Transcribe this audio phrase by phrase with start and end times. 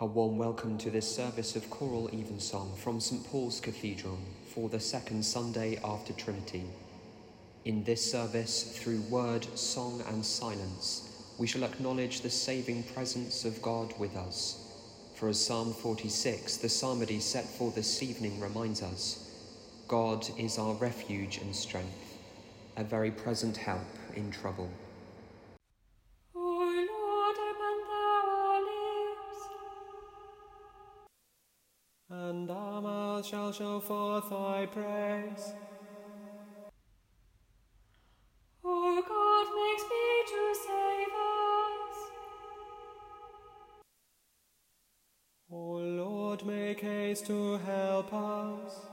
[0.00, 4.16] A warm welcome to this service of choral evensong from St Paul's Cathedral
[4.54, 6.62] for the second Sunday after Trinity.
[7.64, 13.60] In this service, through word, song, and silence, we shall acknowledge the saving presence of
[13.60, 14.70] God with us.
[15.16, 19.28] For as Psalm 46, the psalmody set for this evening, reminds us,
[19.88, 22.18] God is our refuge and strength,
[22.76, 23.82] a very present help
[24.14, 24.70] in trouble.
[33.28, 35.52] Shall show forth thy praise.
[38.64, 41.96] O God, make speed to save us.
[45.50, 48.87] O Lord, make haste to help us.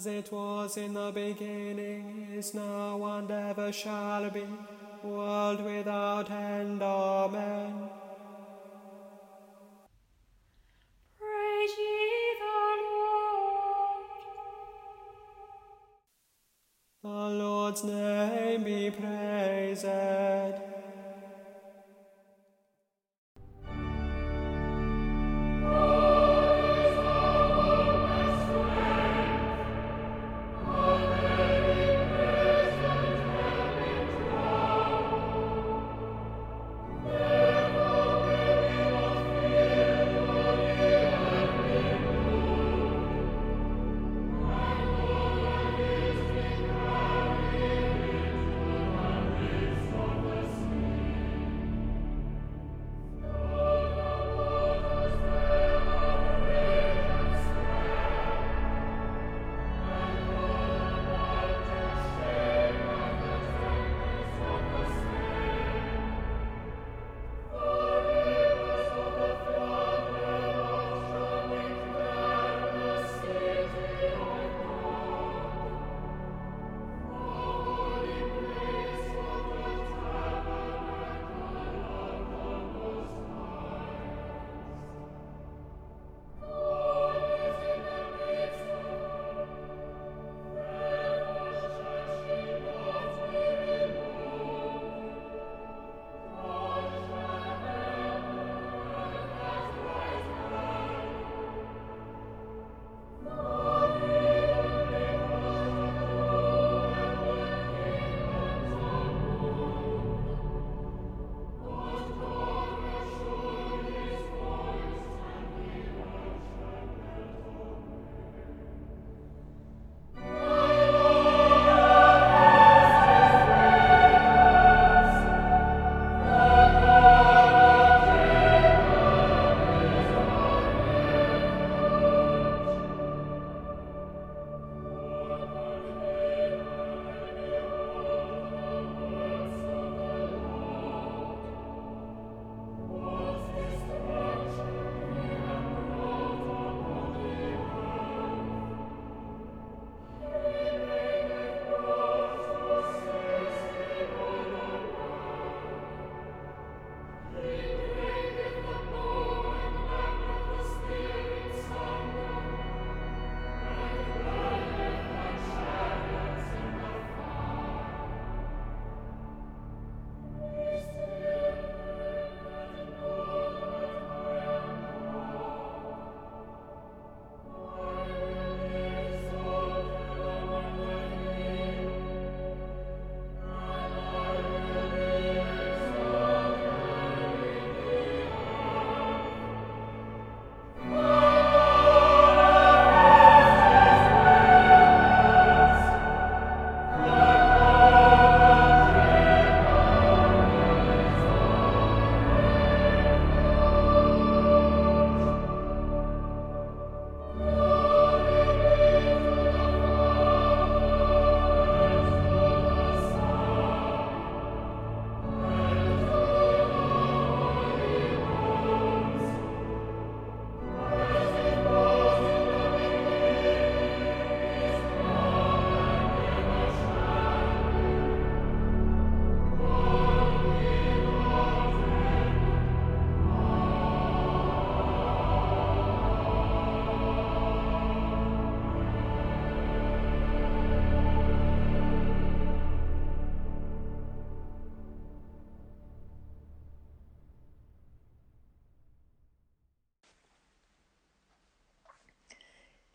[0.00, 4.46] As it was in the beginning, is now, and ever shall be,
[5.04, 6.82] world without end.
[6.82, 7.90] Amen.
[11.18, 14.06] Praise ye the Lord.
[17.02, 19.84] The Lord's name be praised.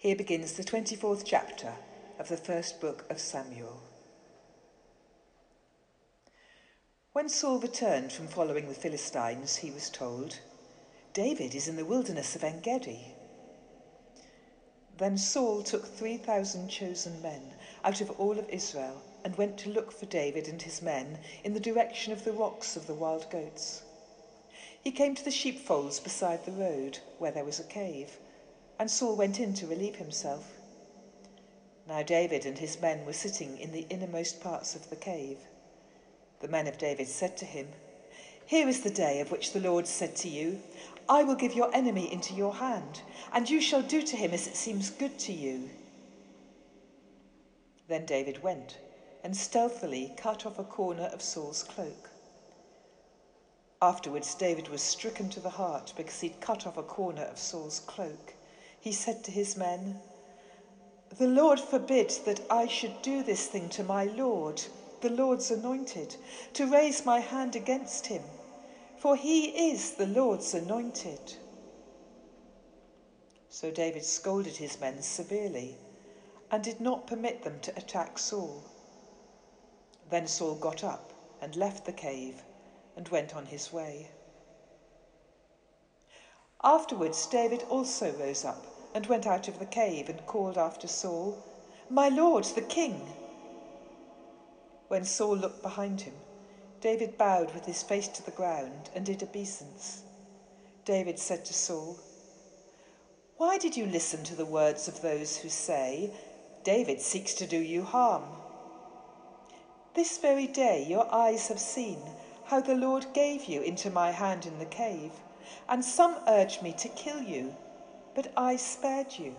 [0.05, 1.73] Here begins the 24th chapter
[2.19, 3.81] of the first book of Samuel.
[7.13, 10.41] When Saul returned from following the Philistines, he was told,
[11.15, 13.15] David is in the wilderness of En Gedi.
[14.95, 19.91] Then Saul took 3,000 chosen men out of all of Israel and went to look
[19.91, 23.81] for David and his men in the direction of the rocks of the wild goats.
[24.83, 28.19] He came to the sheepfolds beside the road, where there was a cave
[28.77, 30.51] and Saul went in to relieve himself.
[31.87, 35.37] Now David and his men were sitting in the innermost parts of the cave.
[36.41, 37.69] The men of David said to him,
[38.45, 40.61] Here is the day of which the Lord said to you,
[41.07, 43.01] I will give your enemy into your hand,
[43.31, 45.69] and you shall do to him as it seems good to you.
[47.87, 48.79] Then David went
[49.23, 52.09] and stealthily cut off a corner of Saul's cloak.
[53.81, 57.79] Afterwards, David was stricken to the heart because he'd cut off a corner of Saul's
[57.79, 58.34] cloak
[58.85, 59.99] he said to his men,
[61.17, 64.61] The Lord forbid that I should do this thing to my Lord,
[65.01, 66.15] the Lord's anointed,
[66.53, 68.21] to raise my hand against him,
[68.99, 71.33] for he is the Lord's anointed.
[73.49, 75.79] So David scolded his men severely
[76.51, 78.61] and did not permit them to attack Saul.
[80.11, 81.11] Then Saul got up
[81.41, 82.43] and left the cave
[82.95, 84.11] and went on his way.
[86.63, 91.37] Afterwards, David also rose up and went out of the cave and called after Saul,
[91.89, 93.01] My lord, the king.
[94.87, 96.13] When Saul looked behind him,
[96.79, 100.03] David bowed with his face to the ground and did obeisance.
[100.85, 101.99] David said to Saul,
[103.35, 106.13] Why did you listen to the words of those who say,
[106.63, 108.23] David seeks to do you harm?
[109.93, 111.99] This very day your eyes have seen
[112.45, 115.11] how the Lord gave you into my hand in the cave,
[115.67, 117.57] and some urged me to kill you
[118.15, 119.35] but I spared you.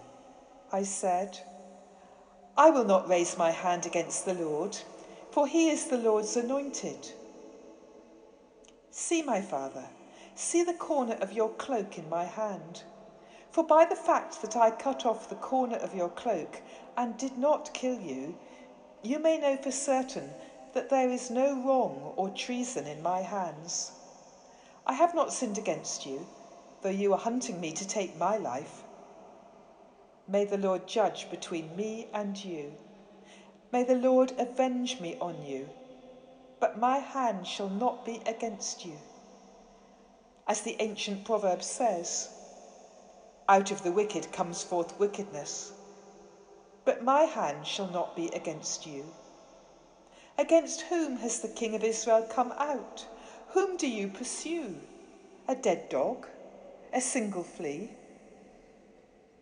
[0.70, 1.38] I said,
[2.58, 4.76] I will not raise my hand against the Lord,
[5.30, 7.10] for he is the Lord's anointed.
[8.90, 9.86] See, my father,
[10.34, 12.82] see the corner of your cloak in my hand.
[13.50, 16.60] For by the fact that I cut off the corner of your cloak
[16.98, 18.36] and did not kill you,
[19.02, 20.30] you may know for certain
[20.74, 23.92] that there is no wrong or treason in my hands.
[24.86, 26.26] I have not sinned against you
[26.82, 28.84] though you are hunting me to take my life.
[30.28, 32.72] May the Lord judge between me and you.
[33.72, 35.68] May the Lord avenge me on you,
[36.60, 38.94] but my hand shall not be against you.
[40.48, 42.30] As the ancient proverb says,
[43.48, 45.72] out of the wicked comes forth wickedness,
[46.84, 49.04] but my hand shall not be against you.
[50.38, 53.06] Against whom has the king of Israel come out?
[53.48, 54.76] Whom do you pursue?
[55.48, 56.26] A dead dog?
[56.96, 57.90] A single flea.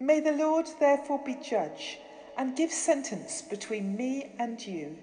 [0.00, 2.00] May the Lord therefore be judge
[2.36, 4.96] and give sentence between me and you.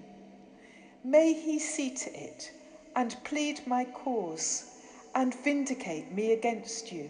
[1.02, 2.52] May he see to it
[2.94, 4.64] and plead my cause
[5.14, 7.08] and vindicate me against you.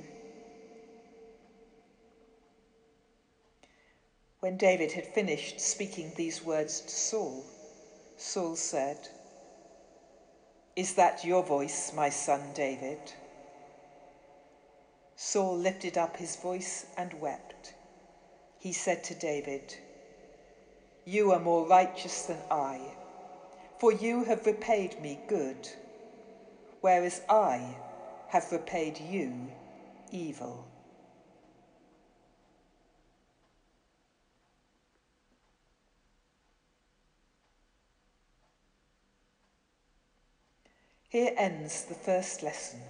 [4.39, 7.45] When David had finished speaking these words to Saul,
[8.17, 9.09] Saul said,
[10.77, 13.22] Is that your voice, my son David?
[15.25, 17.75] Saul lifted up his voice and wept.
[18.59, 19.77] He said to David,
[21.05, 22.81] You are more righteous than I,
[23.79, 25.69] for you have repaid me good,
[26.81, 27.77] whereas I
[28.31, 29.33] have repaid you
[30.11, 30.67] evil.
[41.09, 42.81] Here ends the first lesson.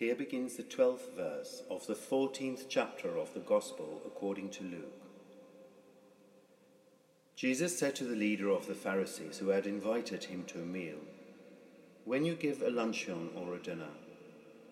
[0.00, 5.02] Here begins the twelfth verse of the fourteenth chapter of the Gospel according to Luke.
[7.36, 10.96] Jesus said to the leader of the Pharisees who had invited him to a meal,
[12.06, 13.92] When you give a luncheon or a dinner,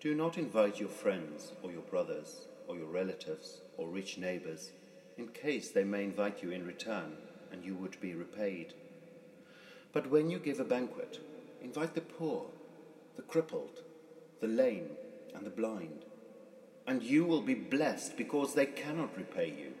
[0.01, 4.71] do not invite your friends or your brothers or your relatives or rich neighbors,
[5.15, 7.17] in case they may invite you in return
[7.51, 8.73] and you would be repaid.
[9.93, 11.19] But when you give a banquet,
[11.61, 12.47] invite the poor,
[13.15, 13.83] the crippled,
[14.41, 14.89] the lame,
[15.35, 16.05] and the blind.
[16.87, 19.73] And you will be blessed because they cannot repay you,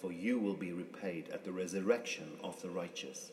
[0.00, 3.30] for you will be repaid at the resurrection of the righteous.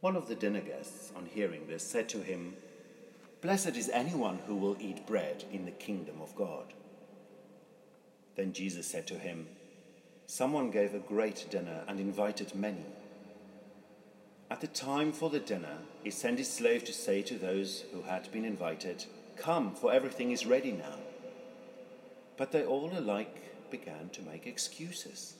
[0.00, 2.54] One of the dinner guests, on hearing this, said to him,
[3.40, 6.72] Blessed is anyone who will eat bread in the kingdom of God.
[8.36, 9.46] Then Jesus said to him,
[10.26, 12.86] Someone gave a great dinner and invited many.
[14.50, 18.02] At the time for the dinner, he sent his slave to say to those who
[18.02, 20.96] had been invited, Come, for everything is ready now.
[22.36, 25.34] But they all alike began to make excuses.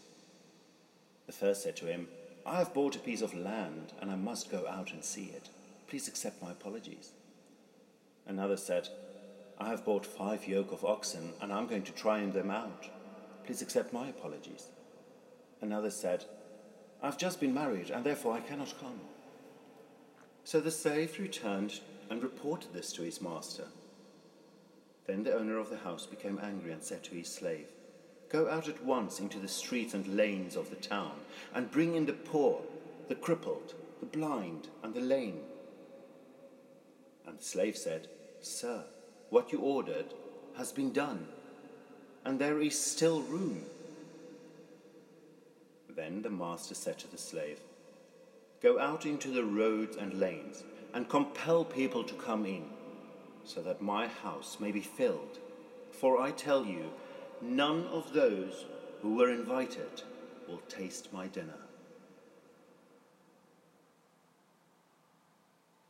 [1.27, 2.09] The first said to him,
[2.45, 5.49] I have bought a piece of land and I must go out and see it.
[5.87, 7.13] Please accept my apologies.
[8.27, 8.89] Another said,
[9.59, 12.89] I have bought five yoke of oxen and I'm going to try them out.
[13.45, 14.69] Please accept my apologies.
[15.61, 16.25] Another said,
[17.03, 19.01] I've just been married and therefore I cannot come.
[20.45, 23.65] So the slave returned and reported this to his master.
[25.07, 27.67] Then the owner of the house became angry and said to his slave,
[28.29, 31.13] Go out at once into the streets and lanes of the town,
[31.53, 32.63] and bring in the poor,
[33.09, 35.41] the crippled, the blind, and the lame.
[37.27, 38.09] And the slave said,
[38.41, 38.85] Sir,
[39.29, 40.07] what you ordered
[40.57, 41.27] has been done,
[42.25, 43.65] and there is still room.
[45.95, 47.61] Then the master said to the slave,
[48.63, 50.63] Go out into the roads and lanes,
[50.95, 52.65] and compel people to come in
[53.45, 55.39] so that my house may be filled.
[55.91, 56.93] For I tell you,
[57.41, 58.67] none of those
[59.01, 60.03] who were invited
[60.49, 61.59] will taste my dinner.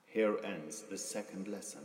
[0.06, 1.84] Here ends the second lesson.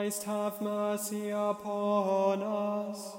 [0.00, 3.16] Christ have mercy upon us.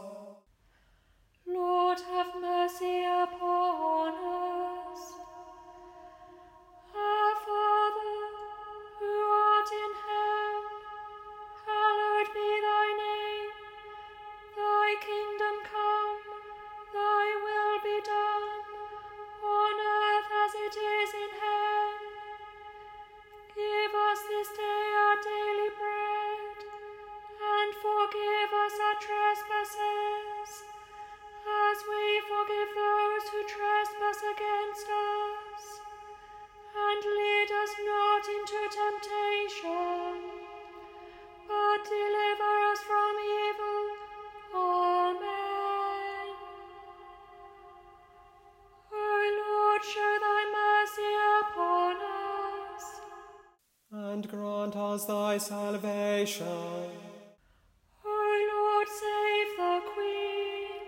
[1.45, 3.70] Lord, have mercy upon us.
[54.91, 56.89] Us thy salvation.
[58.05, 58.17] O
[58.53, 60.81] Lord, save the Queen.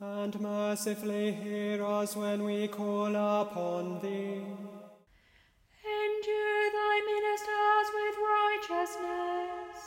[0.00, 4.44] And mercifully hear us when we call upon thee.
[5.98, 9.78] Endue thy ministers with righteousness.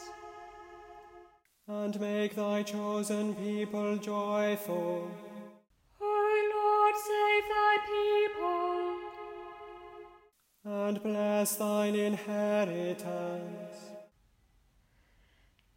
[1.67, 5.09] And make thy chosen people joyful.
[11.43, 13.75] And thine inheritance.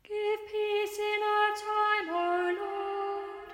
[0.05, 3.49] Give peace in our time, O Lord.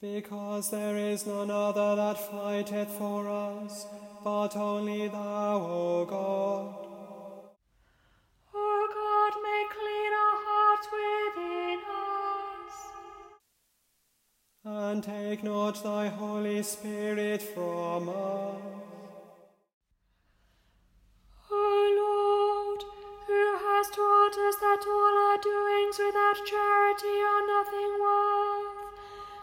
[0.00, 3.86] Because there is none other that fighteth for us,
[4.24, 6.74] but only thou, O God.
[8.54, 11.80] O God, make clean our hearts within
[12.64, 12.74] us.
[14.64, 18.72] And take not thy Holy Spirit from us.
[25.92, 28.92] Doings without charity are nothing worth,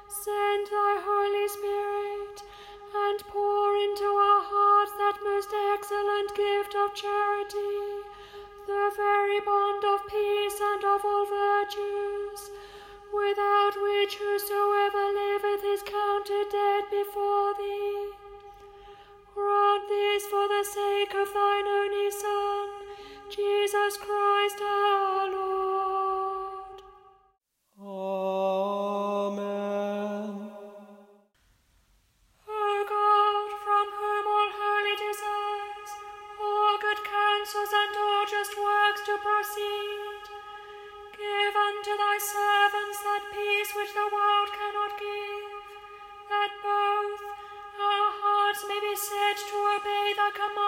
[0.07, 2.41] send thy Holy Spirit
[2.95, 8.01] and pour into our hearts that most excellent gift of charity,
[8.65, 12.51] the very bond of peace and of all virtues,
[13.13, 18.09] without which whosoever liveth is counted dead before thee.
[19.35, 22.69] Grant this for the sake of thine only Son,
[23.29, 25.58] Jesus Christ our Lord.
[43.89, 45.49] Which the world cannot give,
[46.29, 47.21] that both
[47.81, 50.58] our hearts may be set to obey thy commandments,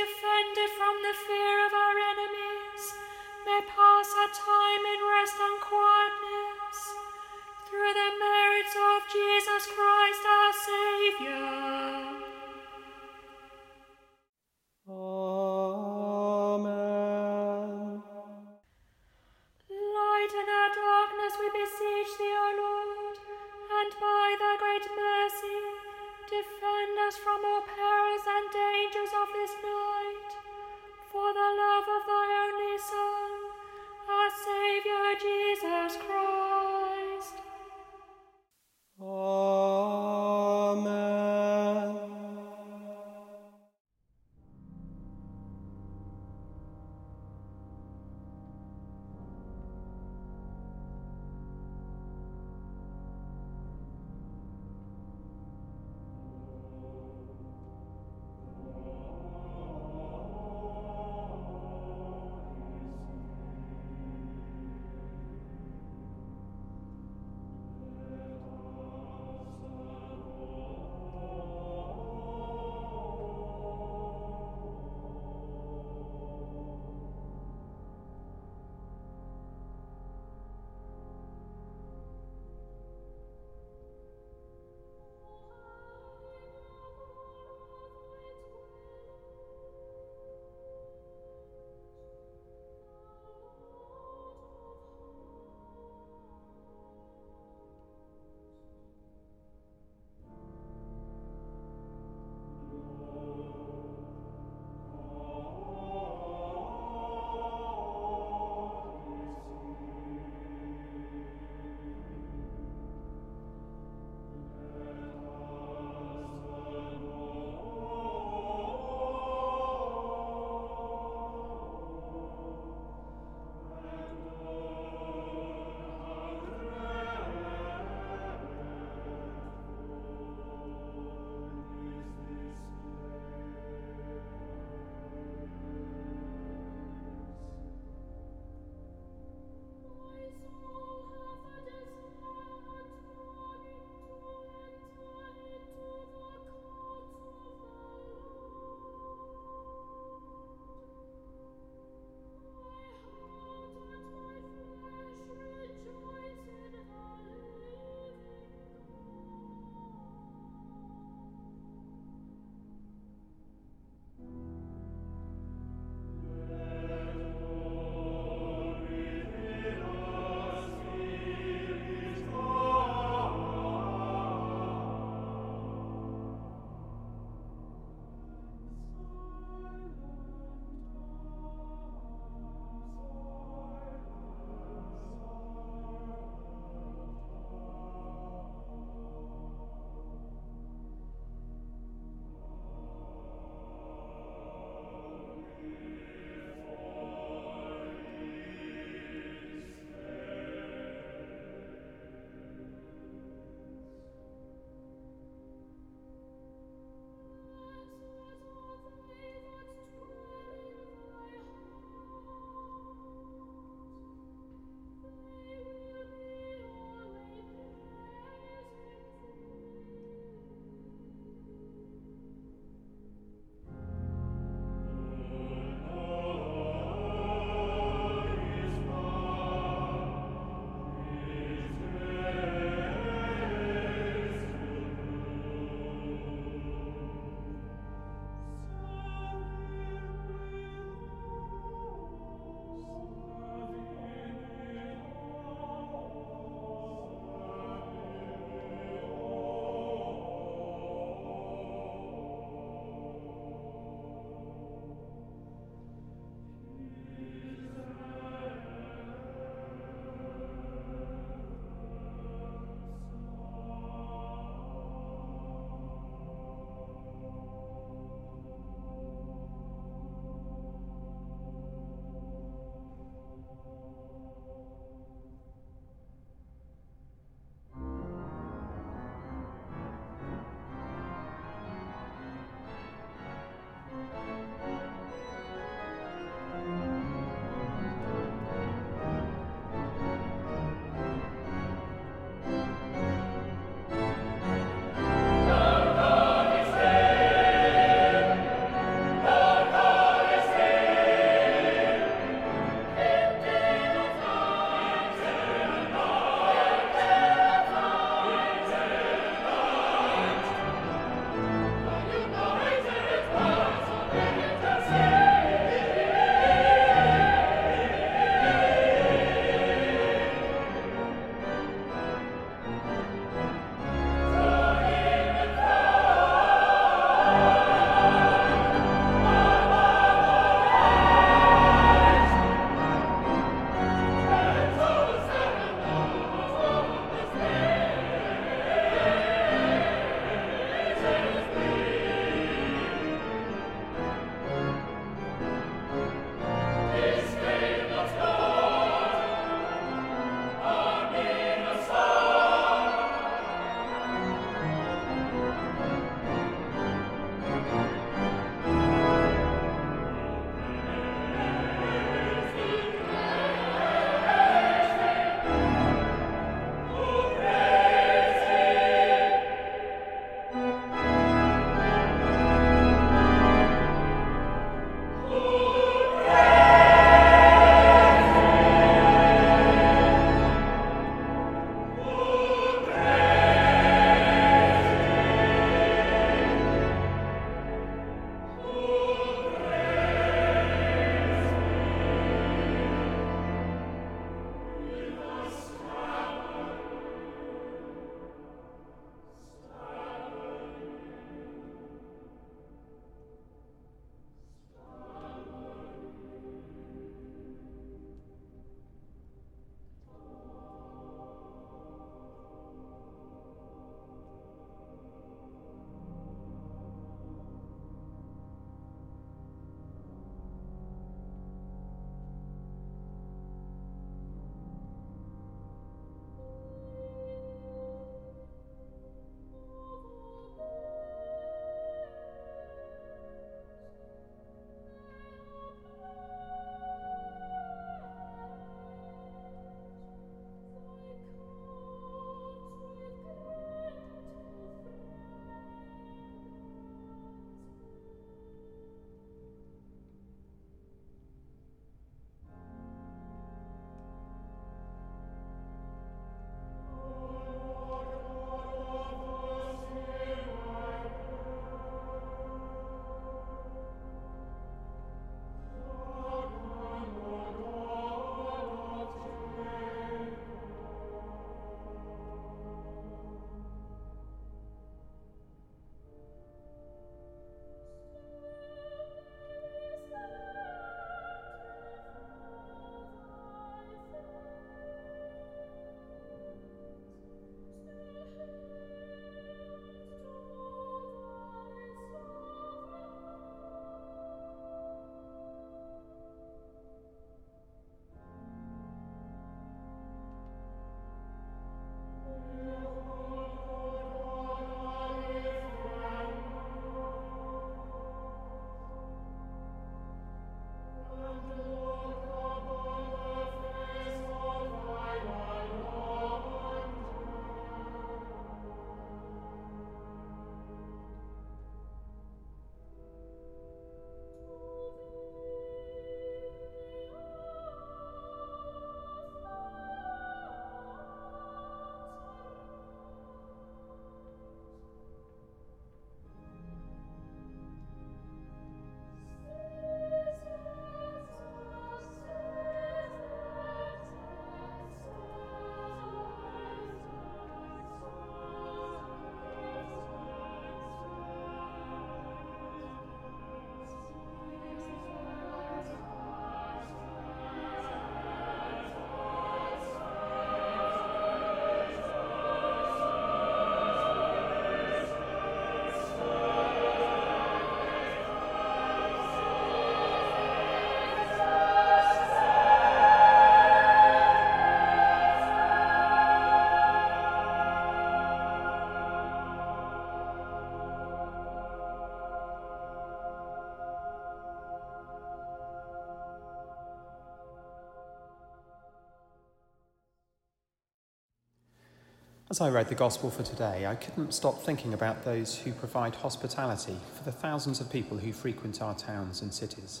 [592.50, 596.14] As I read the Gospel for today, I couldn't stop thinking about those who provide
[596.14, 600.00] hospitality for the thousands of people who frequent our towns and cities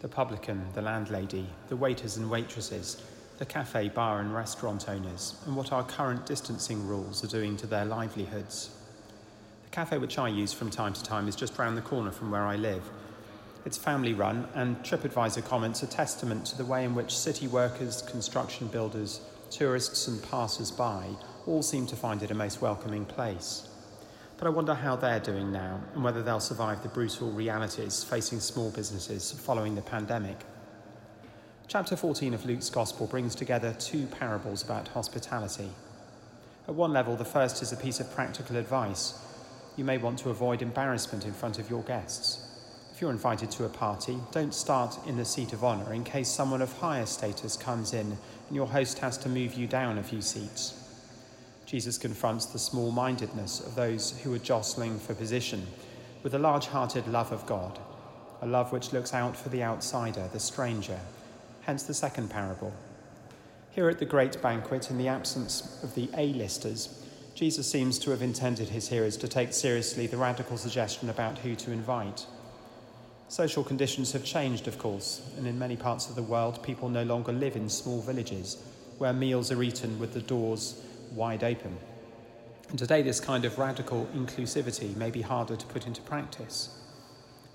[0.00, 3.00] the publican, the landlady, the waiters and waitresses,
[3.38, 7.66] the cafe, bar, and restaurant owners, and what our current distancing rules are doing to
[7.68, 8.76] their livelihoods.
[9.62, 12.32] The cafe which I use from time to time is just round the corner from
[12.32, 12.82] where I live.
[13.64, 18.02] It's family run, and TripAdvisor comments a testament to the way in which city workers,
[18.02, 21.06] construction builders, tourists, and passers by
[21.46, 23.68] all seem to find it a most welcoming place.
[24.36, 28.40] But I wonder how they're doing now and whether they'll survive the brutal realities facing
[28.40, 30.38] small businesses following the pandemic.
[31.66, 35.70] Chapter 14 of Luke's Gospel brings together two parables about hospitality.
[36.68, 39.18] At one level, the first is a piece of practical advice.
[39.76, 42.40] You may want to avoid embarrassment in front of your guests.
[42.92, 46.28] If you're invited to a party, don't start in the seat of honour in case
[46.28, 48.16] someone of higher status comes in
[48.48, 50.83] and your host has to move you down a few seats.
[51.74, 55.66] Jesus confronts the small mindedness of those who are jostling for position
[56.22, 57.80] with a large hearted love of God,
[58.42, 61.00] a love which looks out for the outsider, the stranger,
[61.62, 62.72] hence the second parable.
[63.72, 67.04] Here at the great banquet, in the absence of the A-listers,
[67.34, 71.56] Jesus seems to have intended his hearers to take seriously the radical suggestion about who
[71.56, 72.24] to invite.
[73.26, 77.02] Social conditions have changed, of course, and in many parts of the world, people no
[77.02, 78.62] longer live in small villages
[78.98, 80.80] where meals are eaten with the doors
[81.14, 81.76] wide open.
[82.70, 86.76] And today, this kind of radical inclusivity may be harder to put into practice.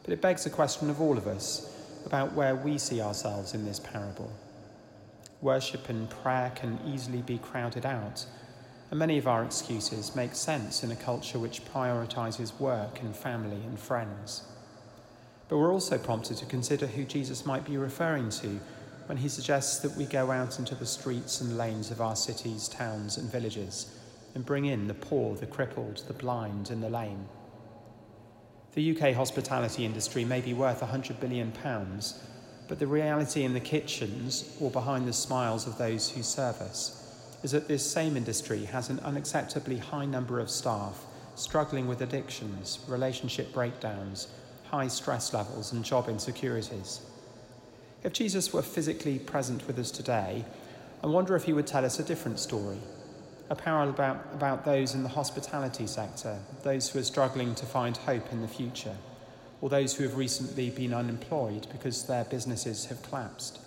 [0.04, 3.66] But it begs a question of all of us about where we see ourselves in
[3.66, 4.32] this parable.
[5.42, 8.26] Worship and prayer can easily be crowded out,
[8.90, 13.62] and many of our excuses make sense in a culture which prioritises work and family
[13.66, 14.44] and friends.
[15.48, 18.60] But we're also prompted to consider who Jesus might be referring to
[19.10, 22.68] when he suggests that we go out into the streets and lanes of our cities,
[22.68, 23.98] towns, and villages
[24.36, 27.28] and bring in the poor, the crippled, the blind, and the lame.
[28.76, 31.52] The UK hospitality industry may be worth £100 billion,
[32.68, 37.36] but the reality in the kitchens or behind the smiles of those who serve us
[37.42, 41.04] is that this same industry has an unacceptably high number of staff
[41.34, 44.28] struggling with addictions, relationship breakdowns,
[44.66, 47.09] high stress levels, and job insecurities.
[48.02, 50.46] If Jesus were physically present with us today,
[51.04, 52.80] I wonder if he would tell us a different story,
[53.50, 57.98] a parable about, about those in the hospitality sector, those who are struggling to find
[57.98, 58.96] hope in the future,
[59.60, 63.60] or those who have recently been unemployed because their businesses have collapsed.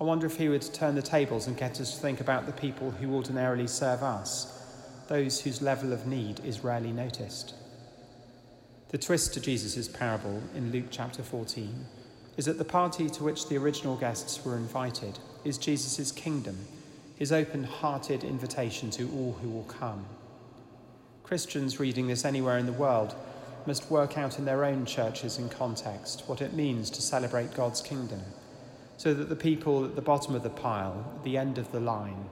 [0.00, 2.52] I wonder if he would turn the tables and get us to think about the
[2.52, 4.58] people who ordinarily serve us,
[5.08, 7.52] those whose level of need is rarely noticed.
[8.88, 11.86] The twist to Jesus' parable in Luke chapter 14
[12.36, 16.58] is that the party to which the original guests were invited is Jesus' kingdom,
[17.16, 20.04] his open hearted invitation to all who will come.
[21.22, 23.14] Christians reading this anywhere in the world
[23.66, 27.80] must work out in their own churches and context what it means to celebrate God's
[27.80, 28.22] kingdom,
[28.96, 31.80] so that the people at the bottom of the pile, at the end of the
[31.80, 32.24] line,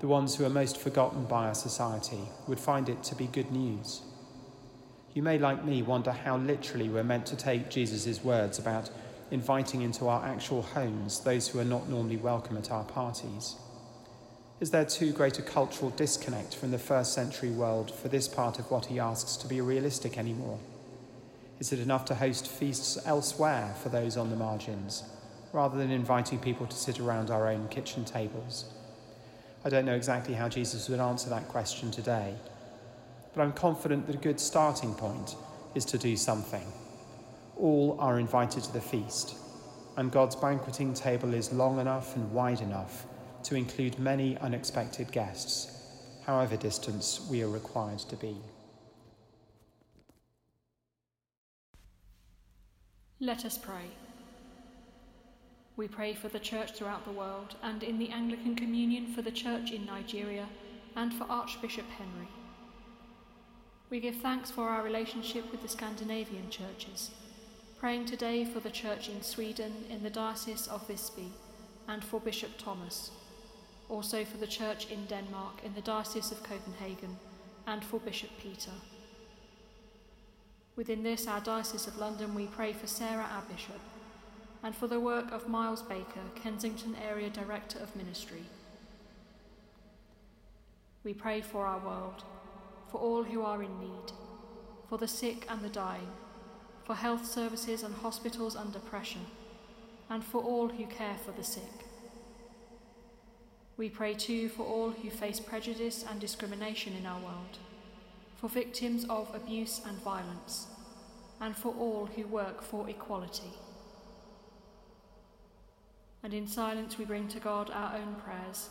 [0.00, 3.50] the ones who are most forgotten by our society, would find it to be good
[3.50, 4.02] news.
[5.14, 8.90] You may, like me, wonder how literally we're meant to take Jesus' words about
[9.30, 13.56] inviting into our actual homes those who are not normally welcome at our parties.
[14.60, 18.58] Is there too great a cultural disconnect from the first century world for this part
[18.58, 20.58] of what he asks to be realistic anymore?
[21.60, 25.04] Is it enough to host feasts elsewhere for those on the margins,
[25.52, 28.64] rather than inviting people to sit around our own kitchen tables?
[29.64, 32.34] I don't know exactly how Jesus would answer that question today
[33.38, 35.36] but I'm confident that a good starting point
[35.76, 36.72] is to do something.
[37.58, 39.36] All are invited to the feast,
[39.96, 43.06] and God's banqueting table is long enough and wide enough
[43.42, 45.72] to include many unexpected guests,
[46.24, 48.36] however distant we are required to be.
[53.20, 53.90] Let us pray.
[55.76, 59.32] We pray for the Church throughout the world and in the Anglican Communion for the
[59.32, 60.46] Church in Nigeria
[60.94, 62.28] and for Archbishop Henry.
[63.90, 67.10] We give thanks for our relationship with the Scandinavian churches,
[67.78, 71.30] praying today for the church in Sweden in the Diocese of Visby
[71.86, 73.12] and for Bishop Thomas,
[73.88, 77.16] also for the church in Denmark in the Diocese of Copenhagen
[77.68, 78.72] and for Bishop Peter.
[80.74, 83.80] Within this, our Diocese of London, we pray for Sarah, our Bishop,
[84.64, 88.42] and for the work of Miles Baker, Kensington Area Director of Ministry.
[91.04, 92.24] We pray for our world
[92.90, 94.12] for all who are in need,
[94.88, 96.08] for the sick and the dying,
[96.88, 99.18] for health services and hospitals under pressure,
[100.08, 101.84] and for all who care for the sick.
[103.76, 107.58] We pray too for all who face prejudice and discrimination in our world,
[108.38, 110.68] for victims of abuse and violence,
[111.42, 113.52] and for all who work for equality.
[116.22, 118.70] And in silence we bring to God our own prayers,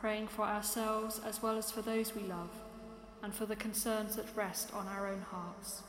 [0.00, 2.48] praying for ourselves as well as for those we love,
[3.22, 5.82] and for the concerns that rest on our own hearts.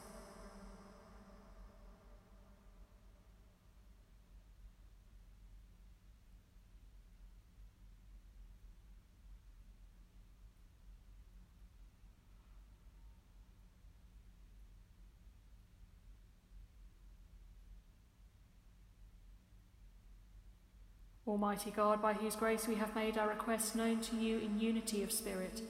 [21.37, 25.03] Almighty God, by whose grace we have made our requests known to you in unity
[25.03, 25.61] of spirit,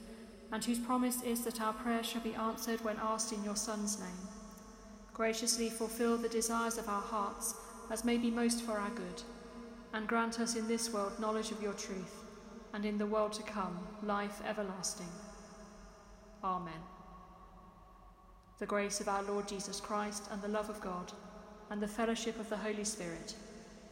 [0.50, 4.00] and whose promise is that our prayer shall be answered when asked in your Son's
[4.00, 4.28] name,
[5.12, 7.54] graciously fulfill the desires of our hearts
[7.90, 9.22] as may be most for our good,
[9.92, 12.24] and grant us in this world knowledge of your truth,
[12.72, 15.12] and in the world to come life everlasting.
[16.42, 16.80] Amen.
[18.58, 21.12] The grace of our Lord Jesus Christ, and the love of God,
[21.68, 23.34] and the fellowship of the Holy Spirit